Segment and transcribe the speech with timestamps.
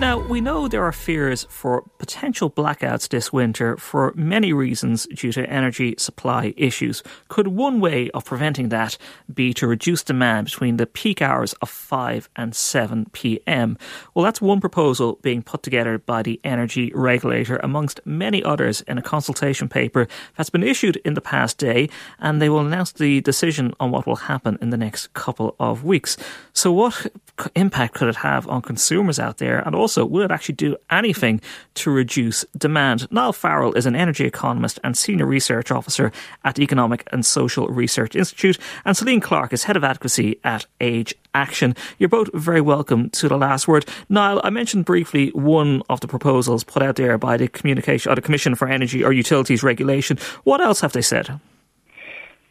[0.00, 5.30] Now, we know there are fears for potential blackouts this winter for many reasons due
[5.32, 7.04] to energy supply issues.
[7.28, 8.98] Could one way of preventing that
[9.32, 13.78] be to reduce demand between the peak hours of 5 and 7 pm?
[14.12, 18.98] Well, that's one proposal being put together by the energy regulator, amongst many others, in
[18.98, 23.20] a consultation paper that's been issued in the past day, and they will announce the
[23.20, 26.16] decision on what will happen in the next couple of weeks.
[26.52, 27.06] So, what
[27.54, 29.60] impact could it have on consumers out there?
[29.60, 31.40] And also, will it actually do anything
[31.74, 33.10] to reduce demand?
[33.10, 36.12] Niall Farrell is an energy economist and senior research officer
[36.44, 41.14] at Economic and Social Research Institute, and Celine Clarke is head of advocacy at Age
[41.34, 41.74] Action.
[41.98, 43.86] You're both very welcome to the last word.
[44.08, 48.14] Niall, I mentioned briefly one of the proposals put out there by the communication or
[48.14, 50.18] the Commission for Energy or Utilities Regulation.
[50.44, 51.40] What else have they said?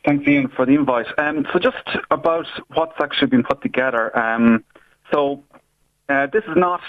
[0.06, 1.08] Thanks, Ian, for the invite.
[1.18, 1.78] Um, so just
[2.12, 4.18] about what's actually been put together.
[4.18, 4.66] Um,
[5.12, 5.44] so
[6.10, 6.82] uh, this is not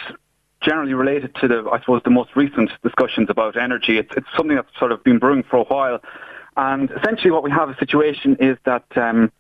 [0.65, 3.99] generally related to the, I suppose, the most recent discussions about energy.
[3.99, 6.01] It's, it's something that's sort of been brewing for a while.
[6.57, 9.31] And essentially what we have a situation is that um,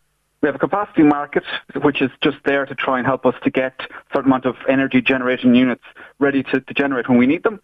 [0.41, 1.45] we have a capacity market
[1.83, 4.57] which is just there to try and help us to get a certain amount of
[4.69, 5.85] energy generating units
[6.19, 7.61] ready to, to generate when we need them.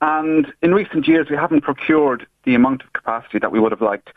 [0.00, 3.80] And in recent years, we haven't procured the amount of capacity that we would have
[3.80, 4.10] liked.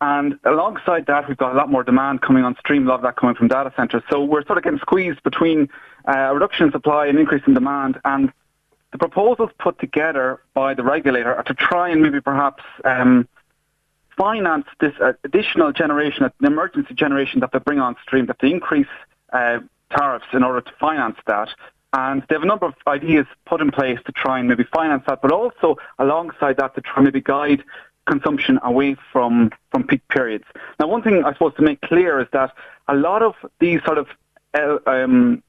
[0.00, 3.02] And alongside that, we've got a lot more demand coming on stream, a lot of
[3.02, 4.02] that coming from data centers.
[4.08, 5.68] So we're sort of getting squeezed between
[6.06, 7.98] uh, a reduction in supply and increase in demand.
[8.04, 8.32] And
[8.92, 13.26] the proposals put together by the regulator are to try and maybe perhaps um,
[14.16, 18.50] finance this uh, additional generation, the emergency generation that they bring on stream, that they
[18.50, 18.86] increase
[19.32, 19.58] uh,
[19.90, 21.48] tariffs in order to finance that.
[21.92, 25.04] And they have a number of ideas put in place to try and maybe finance
[25.08, 27.64] that, but also alongside that to try and maybe guide
[28.08, 30.44] consumption away from, from peak periods.
[30.80, 32.50] Now, one thing I suppose to make clear is that
[32.88, 34.08] a lot of these sort of
[34.54, 35.42] uh, um,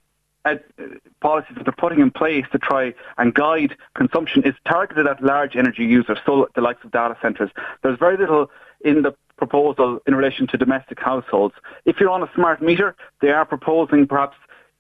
[1.22, 5.56] policies that they're putting in place to try and guide consumption is targeted at large
[5.56, 7.50] energy users, so the likes of data centres.
[7.82, 8.50] There's very little
[8.82, 11.56] in the proposal in relation to domestic households.
[11.86, 14.38] If you're on a smart meter, they are proposing perhaps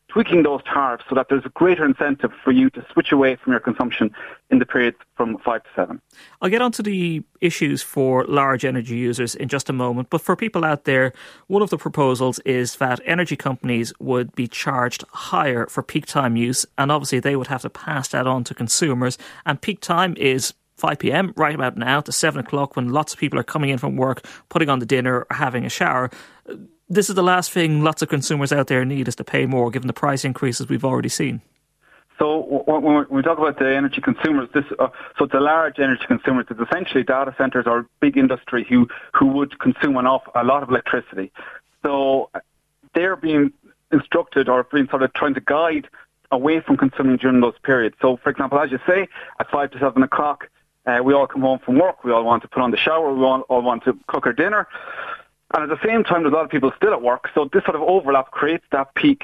[0.09, 3.53] tweaking those tariffs so that there's a greater incentive for you to switch away from
[3.53, 4.11] your consumption
[4.49, 6.01] in the period from 5 to 7.
[6.41, 10.35] I'll get onto the issues for large energy users in just a moment, but for
[10.35, 11.13] people out there,
[11.47, 16.35] one of the proposals is that energy companies would be charged higher for peak time
[16.35, 20.15] use, and obviously they would have to pass that on to consumers, and peak time
[20.17, 21.33] is 5 p.m.
[21.35, 24.25] right about now to 7 o'clock when lots of people are coming in from work,
[24.47, 26.09] putting on the dinner, or having a shower
[26.89, 29.69] this is the last thing lots of consumers out there need is to pay more,
[29.69, 31.41] given the price increases we've already seen.
[32.17, 36.47] So when we talk about the energy consumers, this uh, so the large energy consumers.
[36.49, 40.61] It's essentially data centers or big industry who who would consume an off a lot
[40.61, 41.31] of electricity.
[41.81, 42.29] So
[42.93, 43.53] they're being
[43.93, 45.87] instructed or being sort of trying to guide
[46.31, 47.95] away from consuming during those periods.
[48.01, 49.07] So, for example, as you say,
[49.39, 50.49] at five to seven o'clock,
[50.85, 52.03] uh, we all come home from work.
[52.03, 53.13] We all want to put on the shower.
[53.13, 54.67] We all, all want to cook our dinner.
[55.53, 57.63] And at the same time, there's a lot of people still at work, so this
[57.63, 59.23] sort of overlap creates that peak.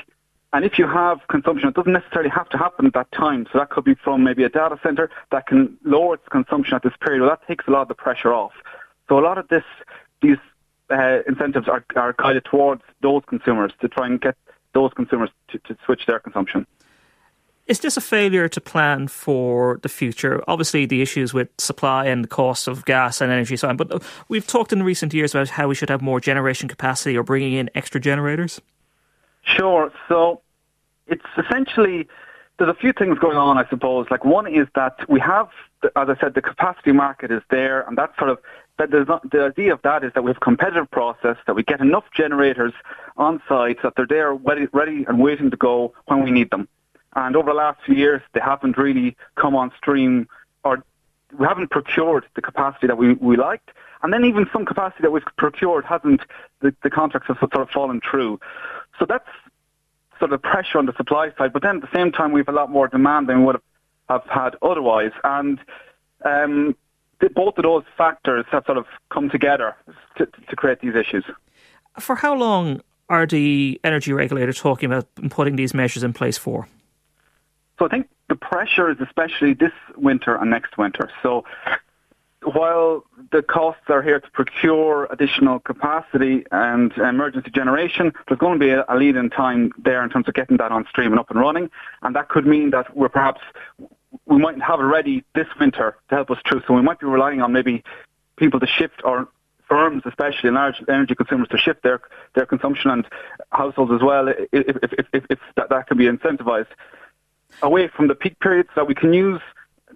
[0.53, 3.46] And if you have consumption, it doesn't necessarily have to happen at that time.
[3.52, 6.81] So that could be from maybe a data center that can lower its consumption at
[6.81, 7.22] this period.
[7.22, 8.53] Well, that takes a lot of the pressure off.
[9.09, 9.66] So a lot of this,
[10.22, 10.38] these
[10.90, 14.38] uh, incentives are, are guided towards those consumers to try and get
[14.74, 16.66] those consumers to, to switch their consumption.
[17.68, 20.44] Is this a failure to plan for the future?
[20.48, 23.76] Obviously, the issues with supply and the cost of gas and energy, so on.
[23.76, 27.18] But uh, we've talked in recent years about how we should have more generation capacity
[27.18, 28.62] or bringing in extra generators.
[29.42, 29.92] Sure.
[30.08, 30.42] So
[31.08, 32.08] it's essentially
[32.58, 34.06] there's a few things going on, I suppose.
[34.12, 35.50] Like one is that we have,
[35.84, 38.38] as I said, the capacity market is there, and that sort of
[38.78, 41.64] that not, the idea of that is that we have a competitive process that we
[41.64, 42.74] get enough generators
[43.18, 46.68] on site that they're there ready, ready and waiting to go when we need them.
[47.16, 50.28] And over the last few years, they haven't really come on stream
[50.64, 50.84] or
[51.38, 53.72] we haven't procured the capacity that we, we liked.
[54.03, 56.22] And then even some capacity that we've procured hasn't,
[56.62, 58.40] the, the contracts have sort of fallen through.
[59.00, 59.28] So that's
[60.20, 61.53] sort of pressure on the supply side.
[61.53, 63.56] But then at the same time, we have a lot more demand than we would
[63.56, 65.11] have, have had otherwise.
[65.23, 65.59] And
[66.23, 66.76] um,
[67.20, 69.76] the, both of those factors have sort of come together
[70.18, 71.26] to, to create these issues.
[72.00, 76.68] For how long are the energy regulators talking about putting these measures in place for?
[77.77, 81.09] So I think the pressure is especially this winter and next winter.
[81.22, 81.43] So
[82.43, 88.66] while the costs are here to procure additional capacity and emergency generation, there's going to
[88.66, 91.29] be a, lead in time there in terms of getting that on stream and up
[91.31, 91.69] and running.
[92.03, 93.41] And that could mean that we're perhaps,
[94.25, 96.61] we might have it ready this winter to help us through.
[96.67, 97.83] So we might be relying on maybe
[98.37, 99.27] people to shift or
[99.67, 101.99] firms, especially large energy consumers, to shift their
[102.35, 103.07] their consumption and
[103.51, 106.67] households as well, if, if, if, if, that, that can be incentivized
[107.61, 109.41] away from the peak periods, so that we can use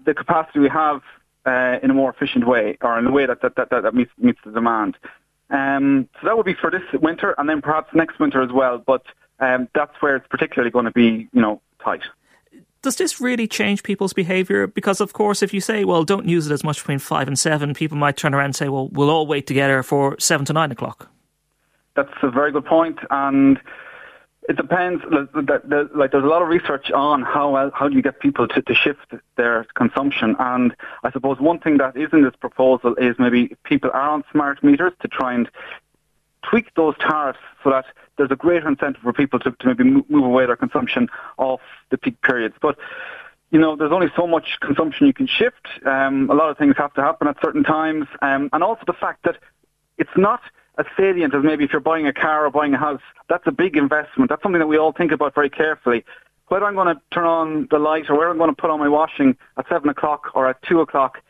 [0.05, 1.01] the capacity we have
[1.45, 4.11] uh, in a more efficient way, or in a way that that, that, that meets,
[4.17, 4.97] meets the demand.
[5.49, 8.77] Um, so that would be for this winter, and then perhaps next winter as well.
[8.77, 9.03] But
[9.39, 12.01] um, that's where it's particularly going to be, you know, tight
[12.81, 14.67] does this really change people's behaviour?
[14.67, 17.37] Because, of course, if you say, well, don't use it as much between five and
[17.37, 20.53] seven, people might turn around and say, well, we'll all wait together for seven to
[20.53, 21.09] nine o'clock.
[21.95, 23.59] That's a very good point, and
[24.49, 25.03] it depends.
[25.09, 28.73] Like, there's a lot of research on how how do you get people to, to
[28.73, 33.55] shift their consumption, and I suppose one thing that is in this proposal is maybe
[33.63, 35.47] people are on smart meters to try and
[36.49, 37.85] tweak those tariffs so that
[38.17, 41.61] there's a greater incentive for people to, to maybe move away their consumption off
[41.91, 42.55] the peak periods.
[42.59, 42.75] But
[43.51, 45.67] you know, there's only so much consumption you can shift.
[45.85, 48.93] Um, a lot of things have to happen at certain times, um, and also the
[48.93, 49.37] fact that
[49.99, 50.41] it's not
[50.79, 53.01] as salient as maybe if you're buying a car or buying a house.
[53.27, 54.29] That's a big investment.
[54.29, 56.05] That's something that we all think about very carefully.
[56.47, 58.79] Whether I'm going to turn on the light or whether I'm going to put on
[58.79, 61.21] my washing at seven o'clock or at two o'clock,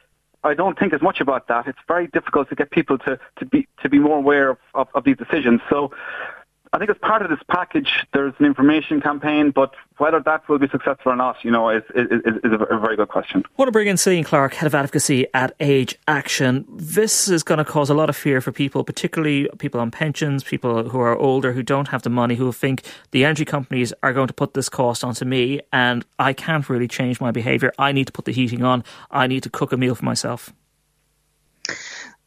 [0.43, 1.67] I don't think as much about that.
[1.67, 4.87] It's very difficult to get people to, to be to be more aware of, of,
[4.93, 5.59] of these decisions.
[5.69, 5.91] So
[6.71, 10.59] I think as part of this package, there's an information campaign, but whether that will
[10.59, 13.43] be successful or not, you know, is, is, is, a, very good question.
[13.43, 16.65] I want to bring in Cillian Clarke, Head of Advocacy at Age Action.
[16.69, 20.43] This is going to cause a lot of fear for people, particularly people on pensions,
[20.43, 24.13] people who are older, who don't have the money, who think the energy companies are
[24.13, 27.73] going to put this cost onto me and I can't really change my behaviour.
[27.79, 28.83] I need to put the heating on.
[29.09, 30.53] I need to cook a meal for myself.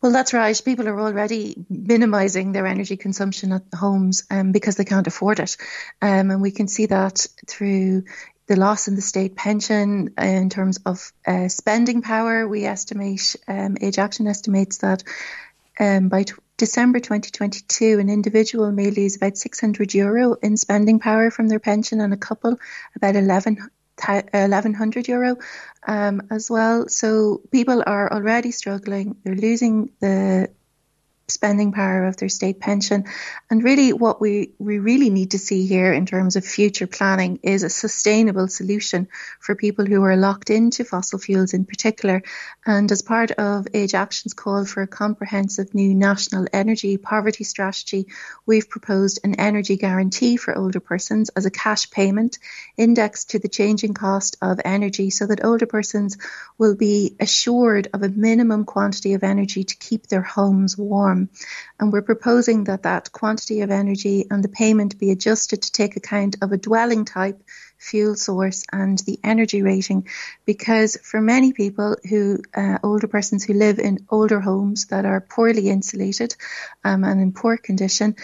[0.03, 0.61] Well, that's right.
[0.65, 5.57] People are already minimising their energy consumption at homes um, because they can't afford it.
[6.03, 8.03] Um, and we can see that through
[8.49, 12.49] the loss in the state pension in terms of uh, spending power.
[12.49, 15.05] We estimate, um, Age Action estimates that
[15.79, 21.31] um, by t- December 2022, an individual may lose about 600 euro in spending power
[21.31, 22.59] from their pension and a couple
[22.97, 23.71] about 11
[24.09, 25.37] 1100 euro
[25.87, 26.89] um, as well.
[26.89, 29.17] So people are already struggling.
[29.25, 30.51] They're losing the
[31.33, 33.05] spending power of their state pension.
[33.51, 37.41] And really, what we, we really need to see here in terms of future planning
[37.43, 39.09] is a sustainable solution
[39.41, 42.23] for people who are locked into fossil fuels in particular.
[42.67, 48.07] And as part of Age Action's call for a comprehensive new national energy poverty strategy,
[48.47, 52.39] we've proposed an energy guarantee for older persons as a cash payment
[52.77, 56.19] indexed to the changing cost of energy so that older persons
[56.59, 61.22] will be assured of a minimum quantity of energy to keep their homes warm.
[61.79, 65.97] And we're proposing that that quantity of energy and the payment be adjusted to take
[65.97, 67.43] account of a dwelling type,
[67.79, 70.09] fuel source, and the energy rating.
[70.45, 75.21] Because for many people who, uh, older persons who live in older homes that are
[75.21, 76.35] poorly insulated
[76.85, 78.17] um, and in poor condition,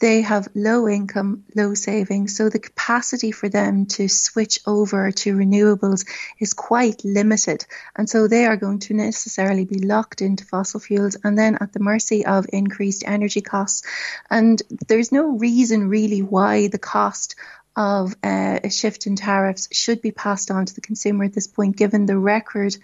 [0.00, 5.36] they have low income, low savings, so the capacity for them to switch over to
[5.36, 6.06] renewables
[6.38, 7.66] is quite limited.
[7.94, 11.72] And so they are going to necessarily be locked into fossil fuels and then at
[11.74, 13.86] the mercy of increased energy costs.
[14.30, 17.36] And there's no reason really why the cost
[17.76, 21.46] of uh, a shift in tariffs should be passed on to the consumer at this
[21.46, 22.76] point, given the record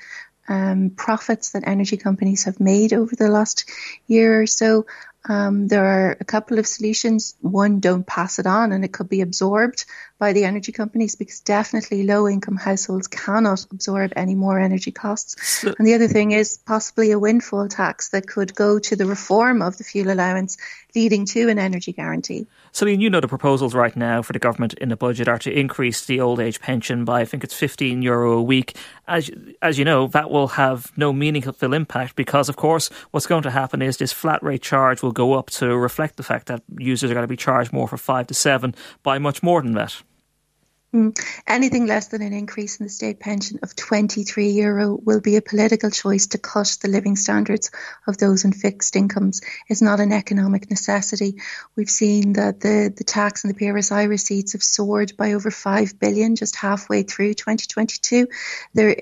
[0.48, 3.68] um, profits that energy companies have made over the last
[4.06, 4.86] year or so.
[5.28, 7.34] Um, there are a couple of solutions.
[7.40, 9.84] One, don't pass it on, and it could be absorbed
[10.18, 15.62] by the energy companies because definitely low income households cannot absorb any more energy costs.
[15.64, 19.60] And the other thing is possibly a windfall tax that could go to the reform
[19.60, 20.56] of the fuel allowance,
[20.94, 22.46] leading to an energy guarantee.
[22.72, 25.50] Celine, you know the proposals right now for the government in the budget are to
[25.50, 28.76] increase the old age pension by I think it's 15 euro a week.
[29.06, 29.30] As
[29.62, 33.50] as you know, that will have no meaningful impact because of course what's going to
[33.50, 37.10] happen is this flat rate charge will go up to reflect the fact that users
[37.10, 40.02] are going to be charged more for 5 to 7 by much more than that.
[40.96, 41.14] Mm.
[41.46, 45.42] Anything less than an increase in the state pension of 23 euro will be a
[45.42, 47.70] political choice to cut the living standards
[48.06, 49.42] of those in fixed incomes.
[49.68, 51.42] It's not an economic necessity.
[51.76, 56.00] We've seen that the, the tax and the PRSI receipts have soared by over 5
[56.00, 58.28] billion just halfway through 2022.
[58.72, 58.96] There,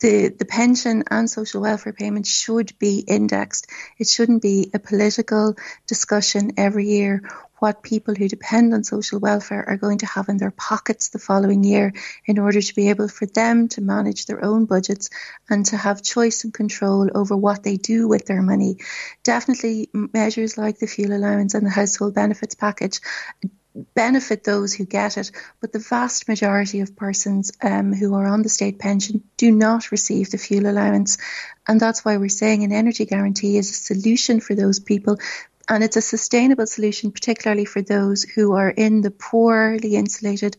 [0.00, 3.68] the, the pension and social welfare payments should be indexed.
[3.96, 5.54] It shouldn't be a political
[5.86, 7.22] discussion every year
[7.60, 11.18] what people who depend on social welfare are going to have in their pockets the
[11.28, 11.92] following year
[12.24, 15.10] in order to be able for them to manage their own budgets
[15.48, 18.78] and to have choice and control over what they do with their money.
[19.22, 23.00] Definitely measures like the fuel allowance and the household benefits package
[23.94, 25.30] benefit those who get it,
[25.60, 29.92] but the vast majority of persons um, who are on the state pension do not
[29.92, 31.18] receive the fuel allowance.
[31.66, 35.18] And that's why we're saying an energy guarantee is a solution for those people.
[35.68, 40.56] And it's a sustainable solution, particularly for those who are in the poorly insulated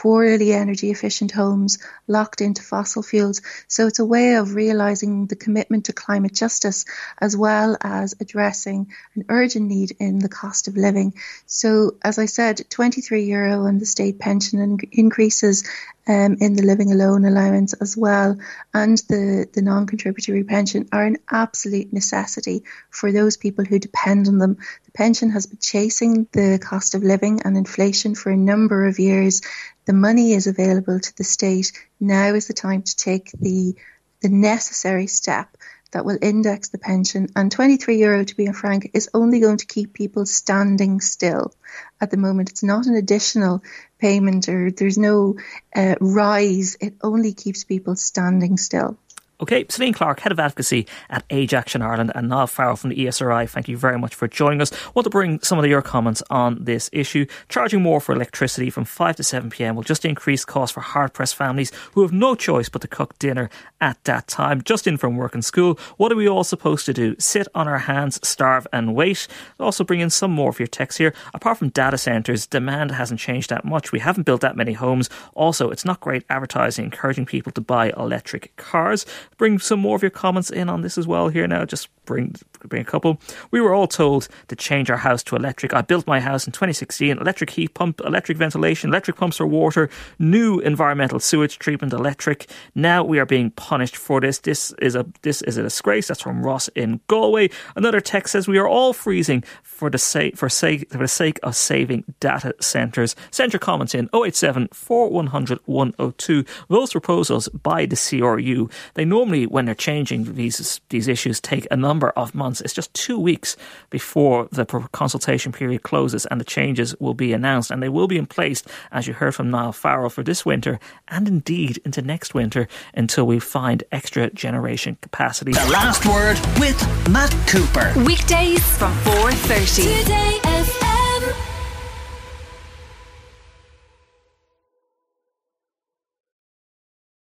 [0.00, 3.42] poorly energy efficient homes locked into fossil fuels.
[3.66, 6.84] So it's a way of realising the commitment to climate justice
[7.20, 11.14] as well as addressing an urgent need in the cost of living.
[11.46, 15.64] So, as I said, 23 euro on the state pension increases
[16.08, 18.38] um, in the living alone allowance as well,
[18.72, 24.26] and the, the non contributory pension are an absolute necessity for those people who depend
[24.26, 24.56] on them.
[24.98, 29.42] Pension has been chasing the cost of living and inflation for a number of years.
[29.84, 31.70] The money is available to the state.
[32.00, 33.76] Now is the time to take the
[34.22, 35.56] the necessary step
[35.92, 37.28] that will index the pension.
[37.36, 41.54] And 23 euro, to be frank, is only going to keep people standing still
[42.00, 42.50] at the moment.
[42.50, 43.62] It's not an additional
[44.00, 45.36] payment or there's no
[45.76, 46.76] uh, rise.
[46.80, 48.98] It only keeps people standing still.
[49.40, 52.96] Okay, Celine Clarke, Head of Advocacy at Age Action Ireland, and Niall Farrell from the
[52.96, 54.72] ESRI, thank you very much for joining us.
[54.72, 57.24] I want to bring some of your comments on this issue.
[57.48, 61.12] Charging more for electricity from 5 to 7 pm will just increase costs for hard
[61.12, 63.48] pressed families who have no choice but to cook dinner
[63.80, 65.78] at that time, just in from work and school.
[65.98, 67.14] What are we all supposed to do?
[67.20, 69.28] Sit on our hands, starve, and wait?
[69.60, 71.14] Also, bring in some more of your text here.
[71.32, 73.92] Apart from data centres, demand hasn't changed that much.
[73.92, 75.08] We haven't built that many homes.
[75.34, 79.06] Also, it's not great advertising encouraging people to buy electric cars
[79.36, 81.64] bring some more of your comments in on this as well here now.
[81.64, 82.34] Just bring
[82.66, 83.20] bring a couple.
[83.50, 85.72] We were all told to change our house to electric.
[85.74, 87.18] I built my house in 2016.
[87.18, 89.88] Electric heat pump, electric ventilation, electric pumps for water,
[90.18, 92.48] new environmental sewage treatment, electric.
[92.74, 94.38] Now we are being punished for this.
[94.38, 96.08] This is a this is a disgrace.
[96.08, 97.50] That's from Ross in Galway.
[97.76, 101.38] Another text says we are all freezing for the sake for sake for the sake
[101.42, 103.14] of saving data centres.
[103.30, 106.44] Send your comments in 087 4100 102.
[106.68, 108.68] Those proposals by the CRU.
[108.94, 112.60] They normally when they're changing these these issues take a number number of months.
[112.60, 113.56] It's just two weeks
[113.90, 117.72] before the consultation period closes and the changes will be announced.
[117.72, 118.62] And they will be in place,
[118.92, 120.78] as you heard from Niall Farrell, for this winter
[121.08, 125.50] and indeed into next winter until we find extra generation capacity.
[125.50, 126.78] The last word with
[127.10, 127.92] Matt Cooper.
[128.04, 130.02] Weekdays from 4.30.
[130.02, 130.57] Today